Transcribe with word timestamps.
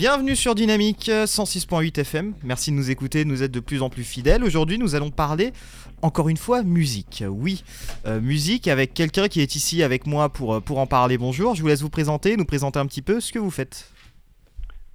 Bienvenue 0.00 0.34
sur 0.34 0.54
Dynamique 0.54 1.10
106.8 1.10 2.00
FM. 2.00 2.32
Merci 2.42 2.70
de 2.70 2.76
nous 2.76 2.90
écouter, 2.90 3.26
nous 3.26 3.42
êtes 3.42 3.50
de 3.50 3.60
plus 3.60 3.82
en 3.82 3.90
plus 3.90 4.02
fidèles. 4.02 4.42
Aujourd'hui, 4.42 4.78
nous 4.78 4.94
allons 4.94 5.10
parler 5.10 5.52
encore 6.00 6.30
une 6.30 6.38
fois 6.38 6.62
musique. 6.62 7.22
Oui, 7.28 7.62
euh, 8.06 8.18
musique 8.18 8.66
avec 8.66 8.94
quelqu'un 8.94 9.28
qui 9.28 9.42
est 9.42 9.56
ici 9.56 9.82
avec 9.82 10.06
moi 10.06 10.30
pour, 10.30 10.54
euh, 10.54 10.60
pour 10.60 10.78
en 10.78 10.86
parler. 10.86 11.18
Bonjour, 11.18 11.54
je 11.54 11.60
vous 11.60 11.68
laisse 11.68 11.82
vous 11.82 11.90
présenter, 11.90 12.38
nous 12.38 12.46
présenter 12.46 12.78
un 12.78 12.86
petit 12.86 13.02
peu 13.02 13.20
ce 13.20 13.30
que 13.30 13.38
vous 13.38 13.50
faites. 13.50 13.92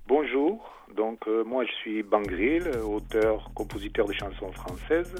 Bonjour, 0.07 0.67
donc 0.97 1.19
euh, 1.27 1.43
moi 1.43 1.63
je 1.65 1.71
suis 1.73 2.01
Bangril, 2.01 2.63
auteur, 2.83 3.51
compositeur 3.53 4.07
de 4.07 4.13
chansons 4.13 4.51
françaises. 4.53 5.13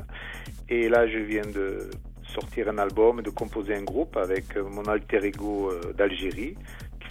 Et 0.68 0.90
là 0.90 1.08
je 1.08 1.20
viens 1.20 1.46
de 1.46 1.92
sortir 2.34 2.70
un 2.70 2.80
album, 2.80 3.22
de 3.22 3.30
composer 3.30 3.76
un 3.76 3.84
groupe 3.84 4.18
avec 4.18 4.58
mon 4.58 4.86
alter 4.86 5.24
ego 5.24 5.72
d'Algérie 5.96 6.56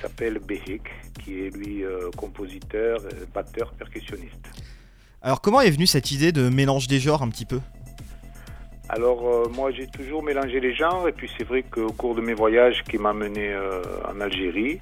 s'appelle 0.07 0.39
Behik, 0.39 0.82
qui 1.23 1.46
est 1.46 1.57
lui 1.57 1.85
compositeur, 2.17 3.00
batteur, 3.35 3.72
percussionniste. 3.72 4.64
Alors 5.22 5.40
comment 5.40 5.62
est 5.62 5.71
venue 5.71 5.86
cette 5.86 6.11
idée 6.11 6.32
de 6.32 6.50
mélange 6.50 6.86
des 6.86 6.99
genres 6.99 7.22
un 7.22 7.31
petit 7.31 7.46
peu? 7.46 7.61
Alors 8.90 9.26
euh, 9.26 9.48
moi 9.48 9.71
j'ai 9.71 9.86
toujours 9.86 10.22
mélangé 10.22 10.61
les 10.61 10.75
genres 10.75 11.09
et 11.09 11.12
puis 11.12 11.31
c'est 11.39 11.45
vrai 11.45 11.62
qu'au 11.62 11.90
cours 11.93 12.14
de 12.14 12.21
mes 12.21 12.35
voyages 12.35 12.82
qui 12.85 12.98
m'a 12.98 13.14
mené 13.14 13.54
euh, 13.54 13.82
en 14.07 14.21
Algérie, 14.21 14.79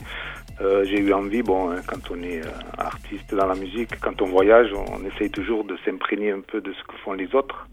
euh, 0.61 0.85
j'ai 0.85 0.99
eu 0.99 1.13
envie, 1.13 1.43
bon, 1.43 1.71
hein, 1.71 1.81
quand 1.87 2.11
on 2.11 2.21
est 2.25 2.41
artiste 2.77 3.33
dans 3.33 3.47
la 3.47 3.55
musique, 3.55 4.01
quand 4.01 4.21
on 4.21 4.27
voyage, 4.27 4.71
on, 4.75 5.05
essaye 5.07 5.31
toujours 5.31 5.63
de 5.63 5.77
s'imprégner 5.85 6.33
un 6.33 6.41
peu 6.41 6.61
de 6.61 6.73
ce 6.73 6.83
que 6.83 6.97
font 7.05 7.13
les 7.13 7.33
autres. 7.37 7.69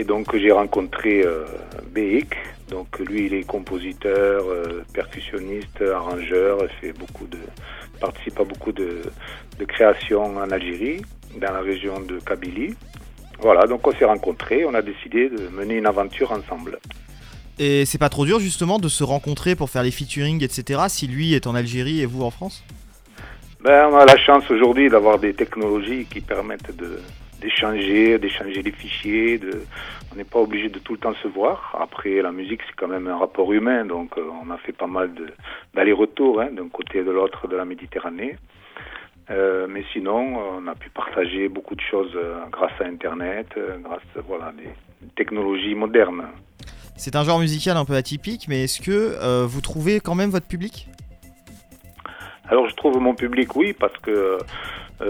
Et 0.00 0.04
donc 0.04 0.34
j'ai 0.34 0.50
rencontré 0.50 1.22
Beik, 1.92 2.34
donc 2.70 2.98
lui 3.00 3.26
il 3.26 3.34
est 3.34 3.42
compositeur, 3.42 4.42
percussionniste, 4.94 5.82
arrangeur, 5.82 6.58
fait 6.80 6.94
beaucoup 6.94 7.26
de, 7.26 7.36
participe 8.00 8.40
à 8.40 8.44
beaucoup 8.44 8.72
de, 8.72 9.02
de 9.58 9.64
créations 9.66 10.38
en 10.38 10.50
Algérie, 10.50 11.02
dans 11.38 11.52
la 11.52 11.60
région 11.60 12.00
de 12.00 12.18
Kabylie. 12.18 12.74
Voilà, 13.40 13.66
donc 13.66 13.86
on 13.86 13.92
s'est 13.92 14.06
rencontrés, 14.06 14.64
on 14.64 14.72
a 14.72 14.80
décidé 14.80 15.28
de 15.28 15.48
mener 15.48 15.74
une 15.74 15.86
aventure 15.86 16.32
ensemble. 16.32 16.78
Et 17.58 17.84
c'est 17.84 17.98
pas 17.98 18.08
trop 18.08 18.24
dur 18.24 18.40
justement 18.40 18.78
de 18.78 18.88
se 18.88 19.04
rencontrer 19.04 19.54
pour 19.54 19.68
faire 19.68 19.82
les 19.82 19.90
featuring, 19.90 20.42
etc. 20.42 20.80
Si 20.88 21.08
lui 21.08 21.34
est 21.34 21.46
en 21.46 21.54
Algérie 21.54 22.00
et 22.00 22.06
vous 22.06 22.22
en 22.22 22.30
France? 22.30 22.64
Ben, 23.62 23.90
On 23.92 23.96
a 23.98 24.06
la 24.06 24.16
chance 24.16 24.50
aujourd'hui 24.50 24.88
d'avoir 24.88 25.18
des 25.18 25.34
technologies 25.34 26.06
qui 26.10 26.22
permettent 26.22 26.74
d'échanger, 27.40 28.18
d'échanger 28.18 28.62
les 28.62 28.72
fichiers. 28.72 29.38
De... 29.38 29.64
On 30.12 30.16
n'est 30.16 30.24
pas 30.24 30.40
obligé 30.40 30.68
de 30.68 30.78
tout 30.78 30.92
le 30.92 30.98
temps 30.98 31.14
se 31.22 31.28
voir. 31.28 31.76
Après, 31.80 32.20
la 32.22 32.32
musique, 32.32 32.60
c'est 32.66 32.76
quand 32.76 32.88
même 32.88 33.06
un 33.06 33.16
rapport 33.16 33.52
humain, 33.52 33.84
donc 33.84 34.16
euh, 34.18 34.22
on 34.42 34.50
a 34.50 34.58
fait 34.58 34.72
pas 34.72 34.86
mal 34.86 35.10
d'allers-retours 35.74 36.40
hein, 36.40 36.50
d'un 36.52 36.68
côté 36.68 36.98
et 36.98 37.04
de 37.04 37.10
l'autre 37.10 37.48
de 37.48 37.56
la 37.56 37.64
Méditerranée. 37.64 38.36
Euh, 39.30 39.66
mais 39.68 39.84
sinon, 39.92 40.38
on 40.56 40.66
a 40.66 40.74
pu 40.74 40.90
partager 40.90 41.48
beaucoup 41.48 41.76
de 41.76 41.80
choses 41.80 42.12
euh, 42.16 42.40
grâce 42.50 42.72
à 42.80 42.84
Internet, 42.84 43.46
grâce 43.84 44.02
voilà, 44.26 44.52
des 44.52 44.70
technologies 45.16 45.74
modernes. 45.74 46.26
C'est 46.96 47.16
un 47.16 47.24
genre 47.24 47.38
musical 47.38 47.76
un 47.76 47.84
peu 47.84 47.94
atypique, 47.94 48.46
mais 48.48 48.64
est-ce 48.64 48.80
que 48.82 49.46
vous 49.46 49.60
trouvez 49.62 50.00
quand 50.00 50.14
même 50.14 50.28
votre 50.28 50.46
public? 50.46 50.88
Alors 52.50 52.68
je 52.68 52.74
trouve 52.74 52.98
mon 52.98 53.14
public, 53.14 53.54
oui, 53.54 53.72
parce 53.72 53.96
que 53.98 54.36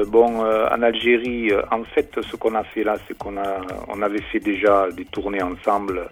bon, 0.06 0.40
en 0.40 0.82
Algérie, 0.82 1.50
en 1.70 1.84
fait, 1.84 2.18
ce 2.22 2.36
qu'on 2.36 2.54
a 2.54 2.64
fait 2.64 2.84
là, 2.84 2.96
c'est 3.06 3.16
qu'on 3.16 3.36
a, 3.36 3.60
on 3.88 4.02
avait 4.02 4.22
fait 4.22 4.40
déjà 4.40 4.88
des 4.90 5.04
tournées 5.04 5.42
ensemble 5.42 6.08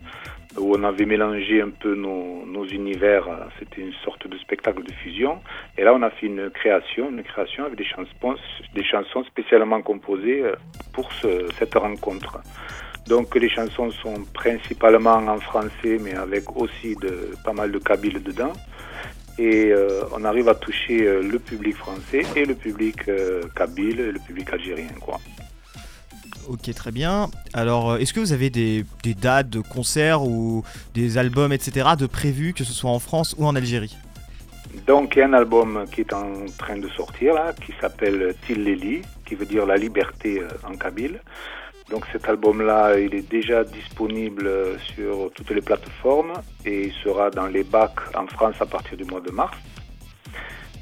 où 0.57 0.75
on 0.77 0.83
avait 0.83 1.05
mélangé 1.05 1.61
un 1.61 1.71
peu 1.71 1.95
nos, 1.95 2.45
nos 2.47 2.65
univers. 2.67 3.29
C'était 3.59 3.83
une 3.83 3.93
sorte 4.05 4.27
de 4.27 4.37
spectacle 4.39 4.83
de 4.83 4.93
fusion. 4.93 5.41
Et 5.77 5.84
là, 5.84 5.95
on 5.95 6.03
a 6.03 6.11
fait 6.11 6.27
une 6.27 6.51
création, 6.51 7.11
une 7.11 7.23
création 7.23 7.65
avec 7.65 7.79
des 7.79 7.84
chansons, 7.84 8.37
des 8.75 8.84
chansons 8.84 9.25
spécialement 9.25 9.81
composées 9.83 10.43
euh, 10.43 10.55
pour 10.93 11.12
ce, 11.12 11.49
cette 11.59 11.75
rencontre. 11.75 12.39
Donc 13.06 13.34
les 13.34 13.49
chansons 13.49 13.91
sont 13.91 14.22
principalement 14.34 15.15
en 15.15 15.38
français, 15.41 15.99
mais 16.00 16.15
avec 16.15 16.55
aussi 16.56 16.94
de, 16.97 17.31
pas 17.44 17.53
mal 17.53 17.72
de 17.72 17.78
kabyle 17.78 18.22
dedans. 18.22 18.53
Et 19.38 19.71
euh, 19.71 20.03
on 20.12 20.25
arrive 20.25 20.49
à 20.49 20.54
toucher 20.54 21.06
euh, 21.06 21.22
le 21.22 21.38
public 21.38 21.76
français 21.76 22.22
et 22.34 22.44
le 22.44 22.54
public 22.54 23.10
kabyle 23.54 24.00
et 24.00 24.12
le 24.12 24.19
public 24.19 24.53
algérien. 24.53 24.88
Quoi. 25.00 25.21
Ok, 26.49 26.72
très 26.75 26.91
bien. 26.93 27.31
Alors, 27.53 27.91
euh, 27.91 27.99
est-ce 27.99 28.15
que 28.15 28.21
vous 28.21 28.32
avez 28.32 28.49
des, 28.49 28.84
dates 29.21 29.50
de 29.50 29.60
concerts 29.60 30.22
ou 30.22 30.65
des 30.94 31.19
albums, 31.19 31.53
etc., 31.53 31.91
de 31.99 32.06
prévus, 32.06 32.54
que 32.54 32.65
ce 32.65 32.72
soit 32.72 32.91
en 32.91 32.99
France 32.99 33.37
ou 33.38 33.47
en 33.47 33.54
Algérie? 33.54 33.94
Donc, 34.87 35.15
il 35.15 35.19
y 35.19 35.22
a 35.22 35.26
un 35.26 35.34
album 35.34 35.84
qui 35.93 36.00
est 36.00 36.12
en 36.15 36.47
train 36.56 36.78
de 36.78 36.88
sortir, 36.88 37.34
là, 37.34 37.53
qui 37.53 37.75
s'appelle 37.78 38.34
Tilleli, 38.47 39.03
qui 39.26 39.34
veut 39.34 39.44
dire 39.44 39.66
la 39.66 39.76
liberté 39.76 40.41
euh, 40.41 40.49
en 40.66 40.75
kabyle. 40.75 41.20
Donc, 41.91 42.04
cet 42.12 42.28
album-là, 42.28 42.99
il 42.99 43.15
est 43.15 43.28
déjà 43.28 43.65
disponible 43.65 44.47
euh, 44.47 44.78
sur 44.94 45.31
toutes 45.34 45.50
les 45.50 45.62
plateformes 45.62 46.32
et 46.65 46.87
il 46.87 46.93
sera 46.93 47.31
dans 47.31 47.47
les 47.47 47.65
bacs 47.65 48.15
en 48.15 48.26
France 48.26 48.56
à 48.60 48.66
partir 48.66 48.97
du 48.97 49.04
mois 49.04 49.21
de 49.21 49.31
mars. 49.31 49.56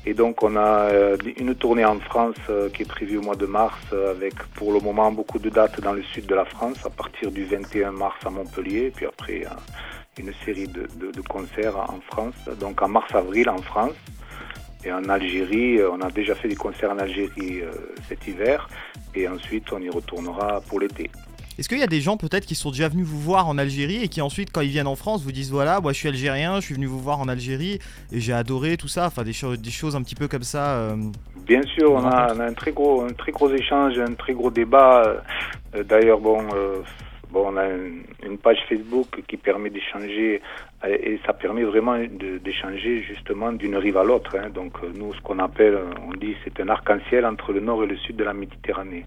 Et 0.09 0.15
donc 0.15 0.45
on 0.45 0.55
a 0.55 0.89
euh, 0.93 1.17
une 1.37 1.55
tournée 1.57 1.85
en 1.85 1.99
France 1.99 2.37
euh, 2.49 2.69
qui 2.71 2.83
est 2.83 2.89
prévue 2.89 3.19
au 3.19 3.23
mois 3.23 3.35
de 3.35 3.47
mars 3.47 3.77
avec 3.93 4.35
pour 4.55 4.73
le 4.73 4.79
moment 4.79 5.11
beaucoup 5.11 5.41
de 5.41 5.51
dates 5.51 5.81
dans 5.81 5.93
le 5.93 6.03
sud 6.05 6.27
de 6.27 6.35
la 6.35 6.45
France 6.45 6.79
à 6.85 6.91
partir 6.91 7.33
du 7.33 7.45
21 7.45 7.91
mars 7.91 8.17
à 8.25 8.31
Montpellier, 8.31 8.93
puis 8.95 9.07
après 9.07 9.43
une 10.19 10.33
série 10.45 10.69
de, 10.69 10.87
concerts 11.29 11.77
en 11.77 12.01
France, 12.01 12.35
donc 12.61 12.81
en 12.83 12.89
mars-avril 12.89 13.51
en 13.51 13.59
France. 13.59 13.95
Et 14.85 14.93
en 14.93 15.05
Algérie, 15.09 15.81
on 15.83 16.01
a 16.01 16.11
déjà 16.11 16.35
fait 16.35 16.49
des 16.49 16.55
concerts 16.55 16.93
en 16.93 16.99
Algérie 16.99 17.63
cet 18.09 18.27
hiver 18.27 18.69
et 19.15 19.27
ensuite 19.27 19.73
on 19.73 19.81
y 19.81 19.91
retournera 19.91 20.61
pour 20.69 20.81
l'été. 20.81 21.11
Est-ce 21.59 21.71
qu'il 21.71 21.79
y 21.79 21.83
a 21.83 21.87
des 21.87 22.03
gens 22.03 22.19
peut-être 22.19 22.45
qui 22.45 22.55
sont 22.55 22.71
déjà 22.71 22.89
venus 22.89 23.07
vous 23.07 23.19
voir 23.19 23.49
en 23.49 23.57
Algérie 23.57 24.03
et 24.03 24.09
qui 24.09 24.21
ensuite, 24.21 24.51
quand 24.53 24.61
ils 24.61 24.69
viennent 24.69 24.87
en 24.87 24.95
France, 24.95 25.23
vous 25.23 25.33
disent 25.33 25.51
voilà, 25.51 25.81
moi 25.81 25.95
je 25.95 25.99
suis 25.99 26.09
algérien, 26.09 26.57
je 26.57 26.67
suis 26.67 26.75
venu 26.75 26.85
vous 26.85 27.01
voir 27.01 27.19
en 27.19 27.29
Algérie 27.29 27.79
et 28.13 28.21
j'ai 28.21 28.35
adoré 28.35 28.77
tout 28.77 28.89
ça, 28.89 29.07
enfin 29.07 29.23
des, 29.23 29.33
choses, 29.33 29.59
des 29.59 29.71
choses 29.71 29.97
un 29.97 30.03
petit 30.03 30.15
peu 30.15 30.29
comme 30.29 30.43
ça 30.43 30.77
euh, 30.77 30.97
Bien 31.47 31.63
sûr, 31.63 31.93
on 31.93 32.05
a, 32.05 32.35
un 32.35 32.53
très 32.53 32.73
gros, 32.73 33.03
un 33.03 33.13
très 33.15 33.33
gros 33.33 33.51
échange, 33.51 33.99
un 33.99 34.13
très 34.13 34.35
gros 34.35 34.51
débat. 34.51 35.23
Euh, 35.75 35.83
d'ailleurs, 35.83 36.21
bon, 36.21 36.41
euh, 36.55 36.83
bon, 37.31 37.47
on 37.55 37.57
a 37.57 37.69
une, 37.69 38.37
page 38.37 38.59
Facebook 38.69 39.23
qui 39.27 39.39
permet 39.39 39.71
d'échanger 39.71 40.43
et 40.89 41.21
ça 41.27 41.33
permet 41.33 41.65
vraiment 41.65 41.97
d'échanger 42.45 43.03
justement 43.03 43.53
d'une 43.53 43.77
rive 43.77 43.97
à 43.97 44.05
l'autre. 44.05 44.37
Hein. 44.37 44.51
Donc 44.51 44.75
nous, 44.95 45.15
ce 45.15 45.21
qu'on 45.21 45.39
appelle, 45.39 45.79
on 46.07 46.13
dit, 46.17 46.35
c'est 46.45 46.61
un 46.61 46.69
arc-en-ciel 46.69 47.25
entre 47.27 47.53
le 47.53 47.61
nord 47.61 47.85
et 47.85 47.87
le 47.87 47.97
sud 47.97 48.17
de 48.17 48.25
la 48.25 48.33
Méditerranée. 48.33 49.05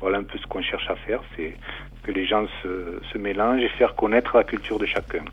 Voilà 0.00 0.18
un 0.18 0.24
peu 0.24 0.38
ce 0.38 0.46
qu'on 0.46 0.62
cherche 0.62 0.88
à 0.90 0.96
faire, 0.96 1.20
c'est 1.36 1.54
que 2.02 2.10
les 2.10 2.26
gens 2.26 2.46
se, 2.62 3.00
se 3.12 3.18
mélangent 3.18 3.62
et 3.62 3.68
faire 3.70 3.94
connaître 3.94 4.36
la 4.36 4.44
culture 4.44 4.78
de 4.78 4.86
chacun. 4.86 5.24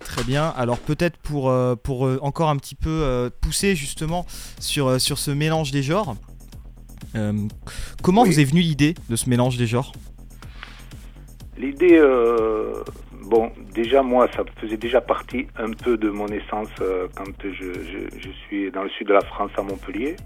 Très 0.00 0.24
bien. 0.24 0.48
Alors 0.56 0.78
peut-être 0.78 1.18
pour, 1.18 1.50
euh, 1.50 1.76
pour 1.76 2.06
euh, 2.06 2.18
encore 2.22 2.48
un 2.48 2.56
petit 2.56 2.74
peu 2.74 2.88
euh, 2.88 3.30
pousser 3.40 3.76
justement 3.76 4.26
sur, 4.58 5.00
sur 5.00 5.18
ce 5.18 5.30
mélange 5.30 5.70
des 5.70 5.82
genres, 5.82 6.16
comment 8.02 8.24
vous 8.24 8.38
est 8.38 8.44
venue 8.44 8.60
l'idée 8.60 8.94
de 9.08 9.16
ce 9.16 9.28
mélange 9.28 9.56
des 9.56 9.66
genres? 9.66 9.92
L'idée, 11.58 12.00
bon, 13.22 13.52
déjà 13.74 14.02
moi, 14.02 14.28
ça 14.34 14.42
faisait 14.60 14.76
déjà 14.76 15.00
partie 15.00 15.46
un 15.56 15.72
peu 15.72 15.96
de 15.96 16.10
mon 16.10 16.26
essence 16.28 16.70
quand 17.16 17.42
je, 17.42 17.50
je, 17.50 18.18
je, 18.18 18.30
suis 18.46 18.70
dans 18.70 18.82
le 18.82 18.90
sud 18.90 19.08
de 19.08 19.12
la 19.12 19.22
France 19.22 19.50
à 19.56 19.62
Montpellier. 19.62 20.16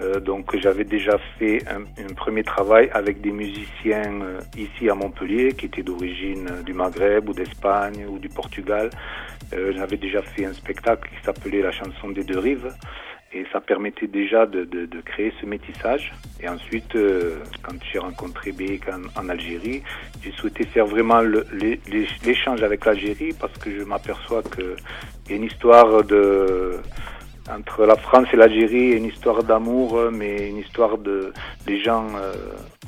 Euh, 0.00 0.20
donc 0.20 0.56
j'avais 0.56 0.84
déjà 0.84 1.18
fait 1.38 1.58
un, 1.68 1.82
premier 2.14 2.44
travail 2.44 2.88
avec 2.92 3.20
des 3.20 3.32
musiciens 3.32 4.20
euh, 4.22 4.40
ici 4.56 4.88
à 4.88 4.94
Montpellier 4.94 5.52
qui 5.52 5.66
étaient 5.66 5.82
d'origine 5.82 6.48
euh, 6.50 6.62
du 6.62 6.72
Maghreb 6.72 7.28
ou 7.28 7.32
d'Espagne 7.32 8.06
ou 8.08 8.18
du 8.18 8.28
Portugal. 8.28 8.90
j'avais 9.50 9.96
déjà 9.96 10.22
fait 10.22 10.44
un 10.44 10.52
spectacle 10.52 11.08
qui 11.08 11.24
s'appelait 11.24 11.62
La 11.62 11.72
chanson 11.72 12.10
des 12.10 12.22
deux 12.22 12.38
rives 12.38 12.70
et 13.32 13.44
ça 13.52 13.60
permettait 13.60 14.06
déjà 14.06 14.46
de, 14.46 14.64
de, 14.64 14.86
de 14.86 15.00
créer 15.00 15.32
ce 15.40 15.46
métissage. 15.46 16.12
Et 16.40 16.48
ensuite, 16.48 16.96
quand 17.62 17.74
j'ai 17.92 17.98
rencontré 17.98 18.52
Beik 18.52 18.84
en, 19.16 19.28
Algérie, 19.28 19.82
j'ai 20.22 20.32
souhaité 20.32 20.64
faire 20.64 20.86
vraiment 20.86 21.20
l'échange 21.20 22.62
avec 22.62 22.84
l'Algérie 22.84 23.34
parce 23.38 23.56
que 23.58 23.70
je 23.70 23.82
m'aperçois 23.82 24.42
qu'il 24.42 24.76
y 25.28 25.32
a 25.32 25.36
une 25.36 25.44
histoire 25.44 26.04
de 26.04 26.80
entre 27.50 27.84
la 27.86 27.96
France 27.96 28.28
et 28.32 28.36
l'Algérie, 28.36 28.92
une 28.92 29.06
histoire 29.06 29.42
d'amour, 29.42 30.10
mais 30.12 30.48
une 30.48 30.58
histoire 30.58 30.98
de 30.98 31.32
les 31.66 31.82
gens 31.82 32.06
euh, 32.16 32.34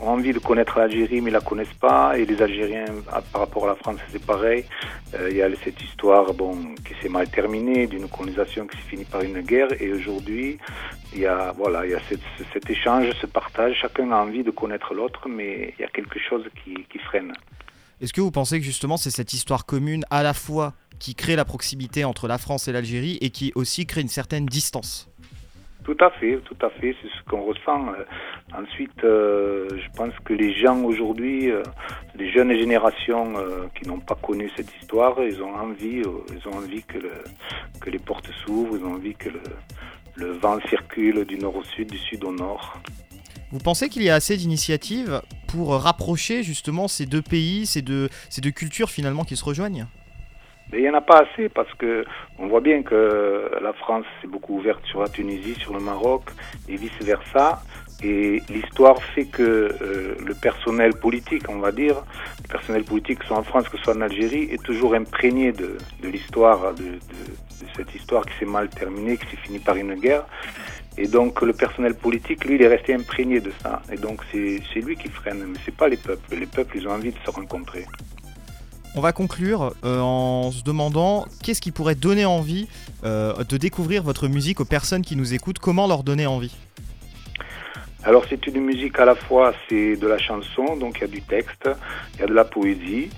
ont 0.01 0.09
envie 0.09 0.33
de 0.33 0.39
connaître 0.39 0.79
l'Algérie, 0.79 1.21
mais 1.21 1.31
la 1.31 1.41
connaissent 1.41 1.79
pas, 1.81 2.19
et 2.19 2.25
les 2.27 2.41
Algériens 2.43 2.87
par 3.33 3.41
rapport 3.43 3.65
à 3.65 3.69
la 3.69 3.75
France, 3.75 3.99
c'est 4.11 4.25
pareil. 4.25 4.65
Euh, 5.15 5.29
il 5.31 5.37
y 5.37 5.43
a 5.43 5.49
cette 5.65 5.83
histoire, 5.83 6.33
bon, 6.35 6.75
qui 6.85 6.95
s'est 7.01 7.09
mal 7.09 7.29
terminée, 7.29 7.87
d'une 7.87 8.09
colonisation 8.09 8.67
qui 8.67 8.77
s'est 8.77 8.89
finie 8.89 9.05
par 9.05 9.23
une 9.23 9.41
guerre, 9.41 9.69
et 9.81 9.93
aujourd'hui, 9.93 10.59
il 11.13 11.21
y 11.21 11.27
a 11.27 11.53
voilà, 11.57 11.85
il 11.87 11.93
y 11.93 11.95
a 11.95 12.01
cet 12.53 12.71
échange, 12.71 13.11
ce 13.21 13.27
partage. 13.27 13.77
Chacun 13.77 14.13
a 14.13 14.17
envie 14.17 14.45
de 14.45 14.51
connaître 14.51 14.95
l'autre, 14.95 15.29
mais 15.29 15.75
il 15.79 15.83
y 15.83 15.85
a 15.85 15.89
quelque 15.89 16.19
chose 16.19 16.45
qui 16.65 16.99
freine. 16.99 17.33
Est-ce 18.01 18.15
que 18.15 18.23
vous 18.23 18.31
pensez 18.31 18.59
que 18.59 18.65
justement 18.65 18.97
c'est 18.97 19.11
cette 19.11 19.35
histoire 19.35 19.67
commune 19.67 20.07
à 20.09 20.23
la 20.23 20.33
fois 20.33 20.73
qui 21.01 21.17
crée 21.17 21.35
la 21.35 21.45
proximité 21.45 22.05
entre 22.05 22.29
la 22.29 22.39
France 22.39 22.69
et 22.69 22.73
l'Algérie 22.73 23.19
et 23.21 23.31
qui 23.31 23.51
aussi 23.57 23.87
crée 23.87 24.03
une 24.03 24.09
certaine 24.09 24.47
distance 24.47 25.09
Tout 25.83 25.97
à 25.99 26.11
fait, 26.13 26.39
tout 26.45 26.65
à 26.65 26.71
fait, 26.71 26.95
c'est 27.03 27.09
ce 27.09 27.25
qu'on 27.29 27.43
ressent. 27.43 27.87
Ensuite, 28.55 29.01
je 29.03 29.89
pense 29.97 30.13
que 30.25 30.35
les 30.35 30.55
gens 30.55 30.81
aujourd'hui, 30.85 31.51
les 32.15 32.31
jeunes 32.31 32.53
générations 32.53 33.35
qui 33.75 33.89
n'ont 33.89 34.01
pas 34.01 34.15
connu 34.15 34.51
cette 34.57 34.71
histoire, 34.81 35.17
ils 35.23 35.43
ont 35.43 35.55
envie, 35.55 36.03
ils 36.03 36.49
ont 36.49 36.57
envie 36.57 36.83
que, 36.85 36.99
le, 36.99 37.13
que 37.81 37.91
les 37.91 37.99
portes 37.99 38.31
s'ouvrent, 38.45 38.77
ils 38.77 38.85
ont 38.85 38.95
envie 38.95 39.15
que 39.15 39.31
le, 39.31 39.43
le 40.17 40.33
vent 40.33 40.59
circule 40.69 41.25
du 41.25 41.39
nord 41.39 41.57
au 41.57 41.65
sud, 41.65 41.91
du 41.91 41.99
sud 41.99 42.25
au 42.25 42.33
nord. 42.33 42.79
Vous 43.53 43.59
pensez 43.59 43.89
qu'il 43.89 44.03
y 44.03 44.11
a 44.11 44.15
assez 44.15 44.37
d'initiatives 44.37 45.23
pour 45.49 45.75
rapprocher 45.75 46.43
justement 46.45 46.87
ces 46.87 47.07
deux 47.07 47.23
pays, 47.23 47.67
ces 47.67 47.83
deux, 47.83 48.09
ces 48.29 48.41
deux 48.41 48.53
cultures 48.53 48.91
finalement 48.91 49.25
qui 49.25 49.37
se 49.37 49.45
rejoignent? 49.45 49.87
Mais 50.73 50.79
il 50.79 50.83
n'y 50.83 50.91
en 50.91 50.95
a 50.95 51.01
pas 51.01 51.23
assez 51.23 51.49
parce 51.49 51.73
que 51.75 52.05
on 52.39 52.47
voit 52.47 52.61
bien 52.61 52.83
que 52.83 53.51
la 53.63 53.73
France 53.73 54.05
s'est 54.21 54.29
beaucoup 54.29 54.57
ouverte 54.57 54.85
sur 54.87 55.01
la 55.01 55.09
Tunisie, 55.09 55.55
sur 55.55 55.75
le 55.75 55.81
Maroc 55.81 56.23
et 56.69 56.77
vice-versa. 56.77 57.63
Et 58.03 58.41
l'histoire 58.49 59.03
fait 59.03 59.27
que 59.27 59.43
euh, 59.43 60.15
le 60.25 60.35
personnel 60.35 60.95
politique, 60.95 61.43
on 61.51 61.59
va 61.59 61.71
dire, 61.71 61.97
le 62.43 62.49
personnel 62.49 62.85
politique, 62.85 63.23
soit 63.25 63.37
en 63.37 63.43
France, 63.43 63.69
que 63.69 63.77
ce 63.77 63.85
soit 63.85 63.95
en 63.95 64.01
Algérie, 64.01 64.49
est 64.51 64.63
toujours 64.63 64.95
imprégné 64.95 65.53
de, 65.53 65.77
de 66.03 66.09
l'histoire, 66.09 66.73
de, 66.75 66.83
de, 66.83 66.89
de, 66.89 67.67
cette 67.77 67.95
histoire 67.95 68.25
qui 68.25 68.33
s'est 68.39 68.47
mal 68.47 68.71
terminée, 68.71 69.19
qui 69.19 69.27
s'est 69.27 69.37
finie 69.37 69.59
par 69.59 69.77
une 69.77 69.95
guerre. 69.97 70.25
Et 70.97 71.09
donc 71.09 71.43
le 71.43 71.53
personnel 71.53 71.95
politique, 71.95 72.47
lui, 72.47 72.55
il 72.55 72.63
est 72.63 72.69
resté 72.69 72.95
imprégné 72.95 73.41
de 73.41 73.53
ça. 73.63 73.83
Et 73.93 73.97
donc 73.97 74.23
c'est 74.33 74.81
lui 74.81 74.97
qui 74.97 75.09
freine, 75.09 75.45
mais 75.47 75.59
c'est 75.65 75.77
pas 75.77 75.89
les 75.89 75.99
peuples. 75.99 76.35
Les 76.35 76.47
peuples, 76.47 76.79
ils 76.79 76.89
ont 76.89 76.93
envie 76.93 77.13
de 77.13 77.19
se 77.19 77.31
rencontrer. 77.31 77.85
On 78.97 79.01
va 79.01 79.13
conclure 79.13 79.73
euh, 79.85 80.01
en 80.01 80.51
se 80.51 80.65
demandant 80.65 81.27
qu'est-ce 81.43 81.61
qui 81.61 81.71
pourrait 81.71 81.95
donner 81.95 82.25
envie 82.25 82.69
euh, 83.05 83.45
de 83.45 83.57
découvrir 83.57 84.03
votre 84.03 84.27
musique 84.27 84.61
aux 84.61 84.65
personnes 84.65 85.03
qui 85.03 85.17
nous 85.17 85.33
écoutent. 85.33 85.61
Comment 85.61 85.87
leur 85.87 86.03
donner 86.03 86.27
envie? 86.27 86.57
Alors 88.03 88.25
c'est 88.29 88.47
une 88.47 88.61
musique 88.63 88.99
à 88.99 89.05
la 89.05 89.15
fois, 89.15 89.53
c'est 89.69 89.97
de 89.97 90.07
la 90.09 90.19
chanson, 90.19 90.77
donc 90.77 90.99
il 90.99 91.01
y 91.03 91.05
a 91.05 91.09
du 91.09 91.23
texte, 91.23 91.69
il 92.15 92.21
y 92.21 92.25
a 92.25 92.27
de 92.27 92.33
la 92.33 92.45
poésie, 92.45 93.11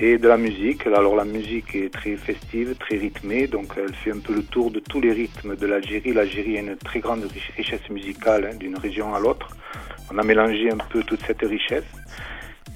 et 0.00 0.18
de 0.18 0.28
la 0.28 0.36
musique. 0.36 0.86
Alors 0.86 1.16
la 1.16 1.24
musique 1.24 1.74
est 1.74 1.92
très 1.92 2.16
festive, 2.16 2.76
très 2.78 2.96
rythmée, 2.96 3.46
donc 3.46 3.72
elle 3.76 3.94
fait 3.94 4.12
un 4.12 4.20
peu 4.20 4.34
le 4.34 4.42
tour 4.42 4.70
de 4.70 4.80
tous 4.80 5.00
les 5.00 5.12
rythmes 5.12 5.56
de 5.56 5.66
l'Algérie. 5.66 6.12
L'Algérie 6.12 6.56
a 6.56 6.60
une 6.60 6.76
très 6.76 7.00
grande 7.00 7.24
richesse 7.56 7.88
musicale 7.90 8.48
hein, 8.50 8.56
d'une 8.56 8.78
région 8.78 9.14
à 9.14 9.18
l'autre. 9.18 9.48
On 10.12 10.18
a 10.18 10.22
mélangé 10.22 10.70
un 10.70 10.78
peu 10.78 11.02
toute 11.02 11.20
cette 11.26 11.42
richesse. 11.42 11.84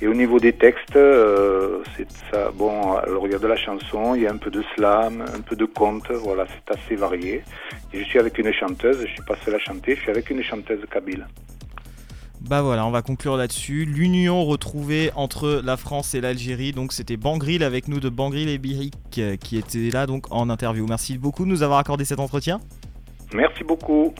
Et 0.02 0.08
au 0.08 0.14
niveau 0.14 0.40
des 0.40 0.52
textes, 0.52 0.96
euh, 0.96 1.78
c'est 1.96 2.10
ça. 2.28 2.50
Bon, 2.50 2.94
alors 2.94 3.24
il 3.28 3.32
y 3.32 3.36
a 3.36 3.38
de 3.38 3.46
la 3.46 3.54
chanson, 3.54 4.16
il 4.16 4.22
y 4.22 4.26
a 4.26 4.32
un 4.32 4.36
peu 4.36 4.50
de 4.50 4.64
slam, 4.74 5.22
un 5.32 5.40
peu 5.42 5.54
de 5.54 5.64
conte. 5.64 6.10
Voilà, 6.10 6.44
c'est 6.48 6.76
assez 6.76 6.96
varié. 6.96 7.44
Et 7.92 8.00
je 8.00 8.04
suis 8.04 8.18
avec 8.18 8.36
une 8.36 8.52
chanteuse. 8.52 8.98
Je 9.00 9.12
suis 9.12 9.22
pas 9.22 9.36
seul 9.44 9.54
à 9.54 9.60
chanter. 9.60 9.94
Je 9.94 10.00
suis 10.00 10.10
avec 10.10 10.28
une 10.30 10.42
chanteuse 10.42 10.80
kabyle. 10.90 11.24
Bah 12.40 12.62
voilà, 12.62 12.84
on 12.84 12.90
va 12.90 13.02
conclure 13.02 13.36
là-dessus. 13.36 13.84
L'union 13.84 14.44
retrouvée 14.44 15.12
entre 15.14 15.62
la 15.64 15.76
France 15.76 16.16
et 16.16 16.20
l'Algérie. 16.20 16.72
Donc 16.72 16.92
c'était 16.92 17.16
Bangril 17.16 17.62
avec 17.62 17.86
nous 17.86 18.00
de 18.00 18.08
Bangril 18.08 18.48
et 18.48 18.58
Birik 18.58 18.94
qui 19.08 19.56
était 19.56 19.90
là 19.90 20.06
donc 20.08 20.26
en 20.32 20.50
interview. 20.50 20.84
Merci 20.84 21.16
beaucoup 21.16 21.44
de 21.44 21.48
nous 21.48 21.62
avoir 21.62 21.78
accordé 21.78 22.04
cet 22.04 22.18
entretien. 22.18 22.58
Merci 23.32 23.62
beaucoup. 23.62 24.12